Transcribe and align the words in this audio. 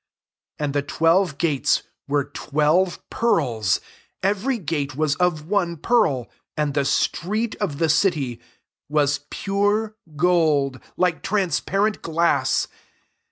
21 0.57 0.65
And 0.65 0.73
the 0.73 0.81
twelve 0.81 1.37
gates 1.37 1.83
vtere 2.09 2.33
twelve 2.33 3.07
pearls: 3.11 3.79
every 4.23 4.57
gate 4.57 4.95
was 4.95 5.13
of 5.17 5.45
one 5.47 5.77
pearl: 5.77 6.27
and 6.57 6.73
the 6.73 6.85
street 6.85 7.55
of 7.57 7.77
the 7.77 7.87
city 7.87 8.41
waa 8.89 9.05
pure 9.29 9.93
gold, 10.15 10.79
liko 10.97 11.21
transparent 11.21 12.01
glass. 12.01 12.67